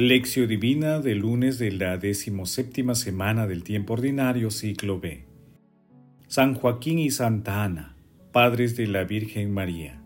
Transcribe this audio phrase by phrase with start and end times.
[0.00, 5.24] Lección Divina del lunes de la decimoséptima semana del tiempo ordinario, ciclo B.
[6.28, 7.96] San Joaquín y Santa Ana,
[8.30, 10.00] padres de la Virgen María.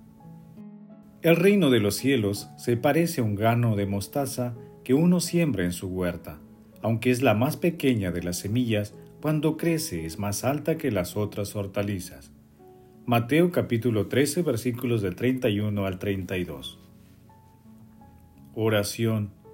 [1.20, 5.64] El reino de los cielos se parece a un grano de mostaza que uno siembra
[5.64, 6.38] en su huerta.
[6.80, 11.18] Aunque es la más pequeña de las semillas, cuando crece es más alta que las
[11.18, 12.32] otras hortalizas.
[13.04, 16.78] Mateo capítulo 13 versículos del 31 al 32.
[18.54, 19.41] Oración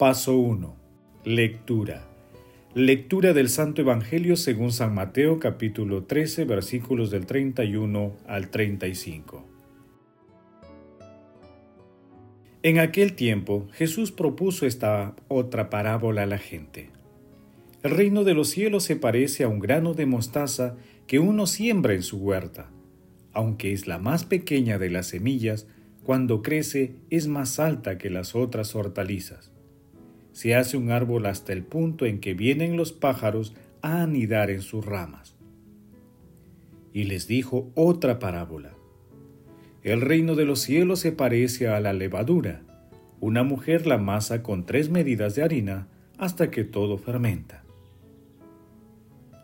[0.00, 0.76] Paso 1.
[1.26, 2.08] Lectura.
[2.72, 9.46] Lectura del Santo Evangelio según San Mateo capítulo 13 versículos del 31 al 35.
[12.62, 16.88] En aquel tiempo Jesús propuso esta otra parábola a la gente.
[17.82, 21.92] El reino de los cielos se parece a un grano de mostaza que uno siembra
[21.92, 22.70] en su huerta.
[23.34, 25.66] Aunque es la más pequeña de las semillas,
[26.04, 29.52] cuando crece es más alta que las otras hortalizas
[30.32, 34.62] se hace un árbol hasta el punto en que vienen los pájaros a anidar en
[34.62, 35.36] sus ramas.
[36.92, 38.72] Y les dijo otra parábola.
[39.82, 42.62] El reino de los cielos se parece a la levadura.
[43.20, 47.64] Una mujer la masa con tres medidas de harina hasta que todo fermenta.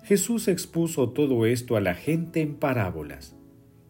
[0.05, 3.35] Jesús expuso todo esto a la gente en parábolas,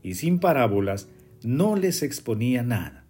[0.02, 1.10] y sin parábolas
[1.42, 3.05] no les exponía nada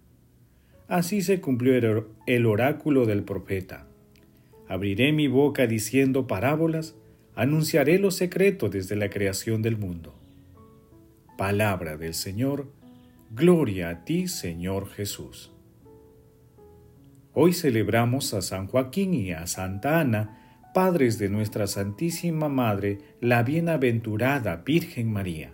[0.87, 3.87] Así se cumplió el oráculo del profeta.
[4.69, 6.95] Abriré mi boca diciendo parábolas,
[7.35, 10.15] anunciaré los secretos desde la creación del mundo.
[11.37, 12.71] Palabra del Señor,
[13.31, 15.51] gloria a ti, Señor Jesús.
[17.33, 23.43] Hoy celebramos a San Joaquín y a Santa Ana, padres de nuestra Santísima Madre, la
[23.43, 25.51] bienaventurada Virgen María.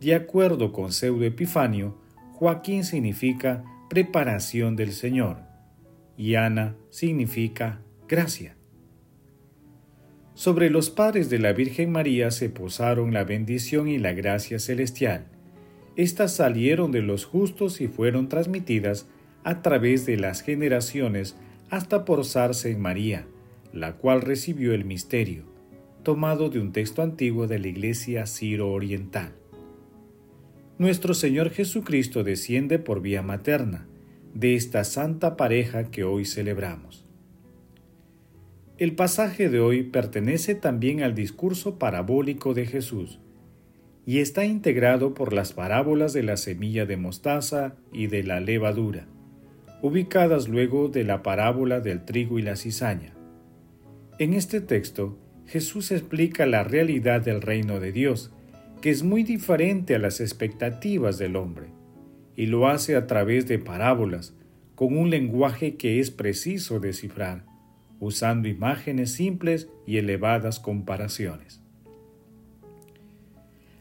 [0.00, 1.98] De acuerdo con Pseudo Epifanio,
[2.34, 5.38] Joaquín significa preparación del Señor
[6.16, 8.56] y Ana significa gracia.
[10.34, 15.26] Sobre los padres de la Virgen María se posaron la bendición y la gracia celestial.
[15.94, 19.08] Estas salieron de los justos y fueron transmitidas
[19.44, 21.36] a través de las generaciones
[21.70, 23.26] hasta posarse en María,
[23.72, 25.44] la cual recibió el misterio,
[26.02, 29.32] tomado de un texto antiguo de la Iglesia Ciro-Oriental
[30.78, 33.86] nuestro Señor Jesucristo desciende por vía materna
[34.34, 37.06] de esta santa pareja que hoy celebramos.
[38.76, 43.20] El pasaje de hoy pertenece también al discurso parabólico de Jesús
[44.04, 49.06] y está integrado por las parábolas de la semilla de mostaza y de la levadura,
[49.80, 53.14] ubicadas luego de la parábola del trigo y la cizaña.
[54.18, 58.30] En este texto, Jesús explica la realidad del reino de Dios
[58.86, 61.70] que es muy diferente a las expectativas del hombre,
[62.36, 64.36] y lo hace a través de parábolas,
[64.76, 67.44] con un lenguaje que es preciso descifrar,
[67.98, 71.60] usando imágenes simples y elevadas comparaciones.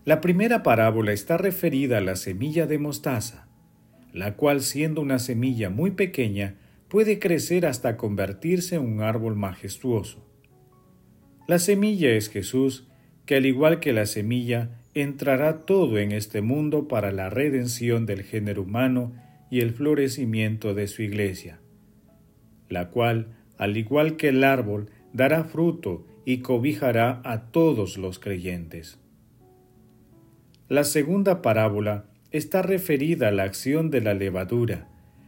[0.06, 3.48] La primera parábola está referida a la semilla de mostaza,
[4.12, 6.56] la cual siendo una semilla muy pequeña
[6.88, 10.28] puede crecer hasta convertirse en un árbol majestuoso.
[11.48, 12.88] La semilla es Jesús,
[13.28, 18.24] que al igual que la semilla entrará todo en este mundo para la redención del
[18.24, 19.12] género humano
[19.52, 21.60] y el florecimiento de su iglesia,
[22.70, 28.98] la cual, al igual que el árbol, dará fruto y cobijará a todos los creyentes.
[30.70, 34.88] La segunda parábola está referida a la acción de la levadura,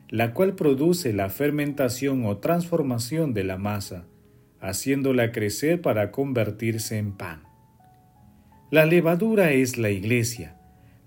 [0.10, 4.08] la cual produce la fermentación o transformación de la masa,
[4.62, 7.47] haciéndola crecer para convertirse en pan.
[8.70, 10.58] La levadura es la iglesia,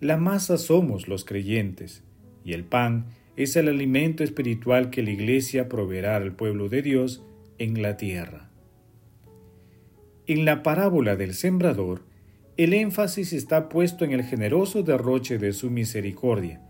[0.00, 2.02] la masa somos los creyentes,
[2.42, 7.22] y el pan es el alimento espiritual que la iglesia proveerá al pueblo de Dios
[7.58, 8.48] en la tierra.
[10.26, 12.00] En la parábola del sembrador,
[12.56, 16.62] el énfasis está puesto en el generoso derroche de su misericordia,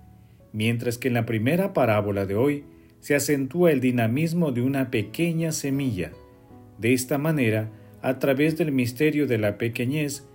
[0.52, 2.64] mientras que en la primera parábola de hoy
[2.98, 6.10] se acentúa el dinamismo de una pequeña semilla.
[6.78, 7.70] De esta manera,
[8.02, 10.26] a través del misterio de la pequeñez,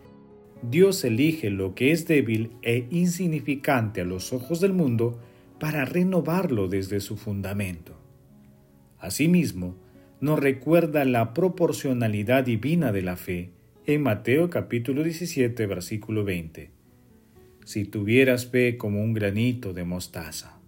[0.61, 5.19] Dios elige lo que es débil e insignificante a los ojos del mundo
[5.59, 7.93] para renovarlo desde su fundamento.
[8.99, 9.75] Asimismo,
[10.21, 13.51] nos recuerda la proporcionalidad divina de la fe
[13.85, 16.71] en Mateo capítulo 17 versículo 20.
[17.65, 20.59] Si tuvieras fe como un granito de mostaza.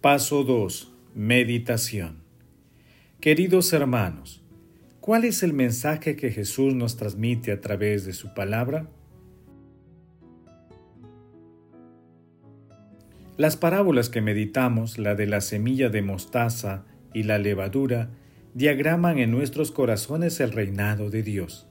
[0.00, 0.92] Paso 2.
[1.14, 2.22] Meditación.
[3.20, 4.39] Queridos hermanos,
[5.10, 8.86] ¿cuál es el mensaje que Jesús nos transmite a través de su palabra?
[13.36, 18.10] Las parábolas que meditamos, la de la semilla de mostaza y la levadura,
[18.54, 21.66] diagraman en nuestros corazones el reinado de Dios.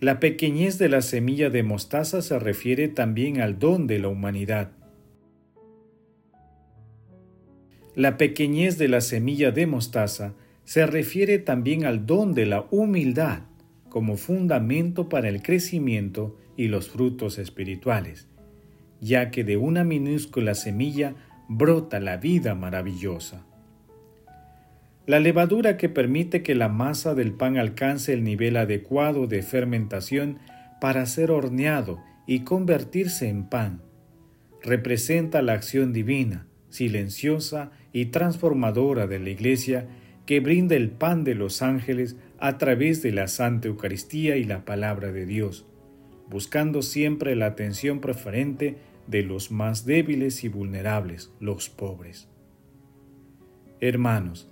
[0.00, 4.72] La pequeñez de la semilla de mostaza se refiere también al don de la humanidad
[7.94, 10.32] La pequeñez de la semilla de mostaza
[10.72, 13.40] se refiere también al don de la humildad
[13.90, 18.26] como fundamento para el crecimiento y los frutos espirituales,
[18.98, 21.14] ya que de una minúscula semilla
[21.46, 23.44] brota la vida maravillosa.
[25.04, 30.38] La levadura que permite que la masa del pan alcance el nivel adecuado de fermentación
[30.80, 33.82] para ser horneado y convertirse en pan,
[34.62, 39.86] representa la acción divina, silenciosa y transformadora de la Iglesia
[40.26, 44.64] que brinda el pan de los ángeles a través de la Santa Eucaristía y la
[44.64, 45.66] palabra de Dios,
[46.28, 48.76] buscando siempre la atención preferente
[49.06, 52.28] de los más débiles y vulnerables, los pobres.
[53.80, 54.48] Hermanos,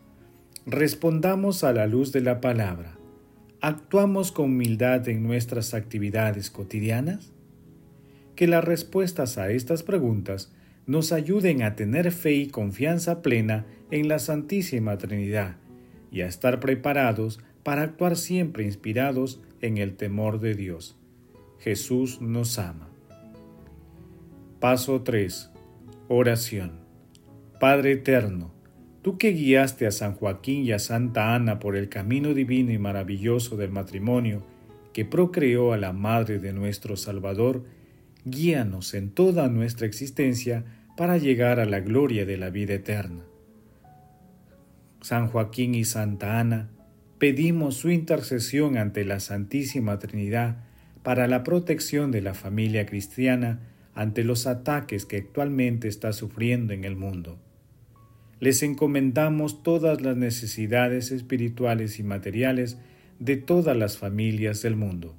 [0.67, 2.97] respondamos a la luz de la palabra.
[3.61, 7.33] ¿Actuamos con humildad en nuestras actividades cotidianas?
[8.35, 10.53] Que las respuestas a estas preguntas
[10.87, 15.60] nos ayuden a tener fe y confianza plena en la Santísima Trinidad
[16.11, 20.97] y a estar preparados para actuar siempre inspirados en el temor de Dios.
[21.59, 22.89] Jesús nos ama.
[24.61, 25.51] Paso 3.
[26.09, 26.73] Oración.
[27.61, 28.51] Padre Eterno,
[29.03, 32.79] tú que guiaste a San Joaquín y a Santa Ana por el camino divino y
[32.79, 34.43] maravilloso del matrimonio,
[34.93, 37.65] que procreó a la Madre de nuestro Salvador,
[38.25, 40.65] guíanos en toda nuestra existencia
[40.97, 43.25] para llegar a la gloria de la vida eterna.
[45.03, 46.69] San Joaquín y Santa Ana,
[47.19, 50.59] pedimos su intercesión ante la Santísima Trinidad
[51.03, 53.61] para la protección de la familia cristiana
[53.95, 57.39] ante los ataques que actualmente está sufriendo en el mundo.
[58.41, 62.79] Les encomendamos todas las necesidades espirituales y materiales
[63.19, 65.15] de todas las familias del mundo.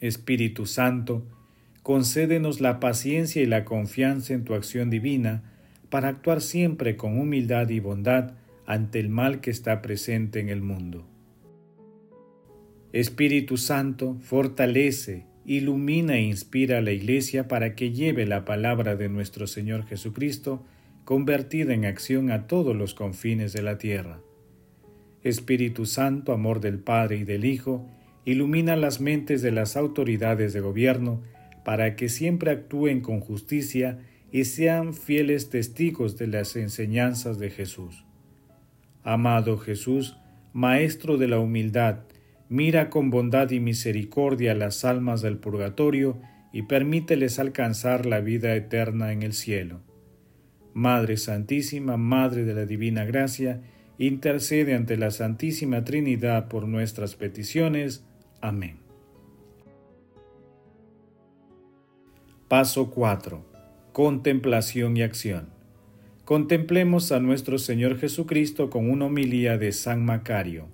[0.00, 1.26] Espíritu Santo,
[1.82, 5.42] concédenos la paciencia y la confianza en tu acción divina
[5.88, 8.34] para actuar siempre con humildad y bondad
[8.70, 11.04] ante el mal que está presente en el mundo.
[12.92, 19.08] Espíritu Santo, fortalece, ilumina e inspira a la Iglesia para que lleve la palabra de
[19.08, 20.64] nuestro Señor Jesucristo
[21.04, 24.20] convertida en acción a todos los confines de la tierra.
[25.24, 27.88] Espíritu Santo, amor del Padre y del Hijo,
[28.24, 31.22] ilumina las mentes de las autoridades de gobierno
[31.64, 33.98] para que siempre actúen con justicia
[34.30, 38.04] y sean fieles testigos de las enseñanzas de Jesús.
[39.02, 40.16] Amado Jesús,
[40.52, 42.00] Maestro de la humildad,
[42.48, 46.20] mira con bondad y misericordia las almas del purgatorio
[46.52, 49.80] y permíteles alcanzar la vida eterna en el cielo.
[50.74, 53.60] Madre Santísima, Madre de la Divina Gracia,
[53.98, 58.04] intercede ante la Santísima Trinidad por nuestras peticiones.
[58.40, 58.78] Amén.
[62.48, 63.44] Paso 4.
[63.92, 65.59] Contemplación y acción.
[66.30, 70.68] Contemplemos a nuestro Señor Jesucristo con una homilía de San Macario.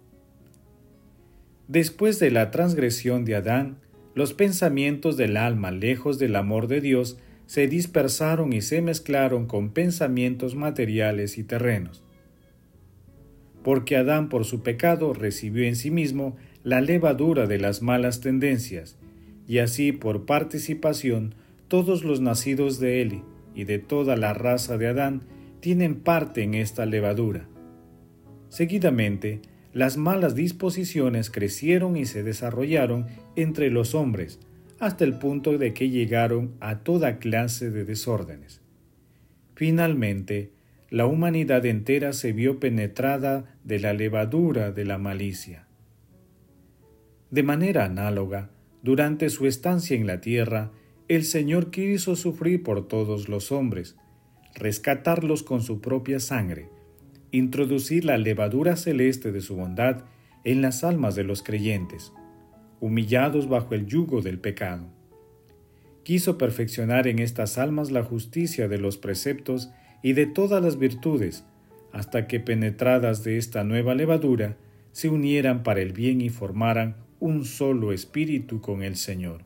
[1.66, 3.78] Después de la transgresión de Adán,
[4.14, 9.70] los pensamientos del alma lejos del amor de Dios se dispersaron y se mezclaron con
[9.70, 12.04] pensamientos materiales y terrenos.
[13.64, 18.98] Porque Adán por su pecado recibió en sí mismo la levadura de las malas tendencias,
[19.48, 21.34] y así por participación
[21.68, 23.22] todos los nacidos de él
[23.54, 25.22] y de toda la raza de Adán
[25.60, 27.48] tienen parte en esta levadura.
[28.48, 29.40] Seguidamente,
[29.72, 34.40] las malas disposiciones crecieron y se desarrollaron entre los hombres,
[34.78, 38.60] hasta el punto de que llegaron a toda clase de desórdenes.
[39.54, 40.52] Finalmente,
[40.90, 45.66] la humanidad entera se vio penetrada de la levadura de la malicia.
[47.30, 48.50] De manera análoga,
[48.82, 50.70] durante su estancia en la tierra,
[51.08, 53.96] el Señor quiso sufrir por todos los hombres,
[54.56, 56.68] rescatarlos con su propia sangre,
[57.30, 60.04] introducir la levadura celeste de su bondad
[60.44, 62.12] en las almas de los creyentes,
[62.80, 64.88] humillados bajo el yugo del pecado.
[66.02, 69.70] quiso perfeccionar en estas almas la justicia de los preceptos
[70.02, 71.44] y de todas las virtudes,
[71.92, 74.56] hasta que penetradas de esta nueva levadura,
[74.92, 79.45] se unieran para el bien y formaran un solo espíritu con el Señor.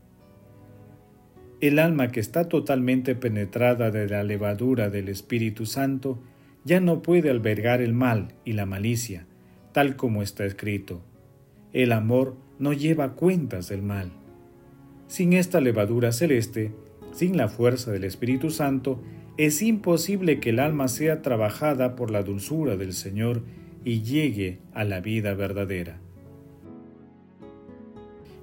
[1.60, 6.18] El alma que está totalmente penetrada de la levadura del Espíritu Santo
[6.64, 9.26] ya no puede albergar el mal y la malicia,
[9.72, 11.02] tal como está escrito.
[11.74, 14.10] El amor no lleva cuentas del mal.
[15.06, 16.72] Sin esta levadura celeste,
[17.12, 19.02] sin la fuerza del Espíritu Santo,
[19.36, 23.42] es imposible que el alma sea trabajada por la dulzura del Señor
[23.84, 25.98] y llegue a la vida verdadera.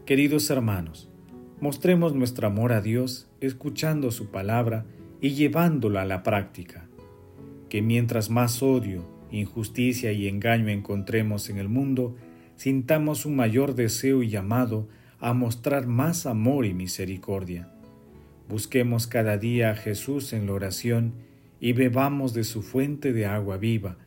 [0.05, 1.09] Queridos hermanos,
[1.59, 4.85] Mostremos nuestro amor a Dios escuchando su palabra
[5.21, 6.87] y llevándola a la práctica.
[7.67, 12.15] Que mientras más odio, injusticia y engaño encontremos en el mundo,
[12.57, 14.87] sintamos un mayor deseo y llamado
[15.19, 17.71] a mostrar más amor y misericordia.
[18.47, 21.13] Busquemos cada día a Jesús en la oración
[21.59, 23.97] y bebamos de su fuente de agua viva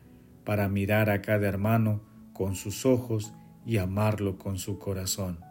[0.45, 1.99] para mirar a cada hermano
[2.31, 3.33] con sus ojos
[3.65, 5.50] y amarlo con su corazón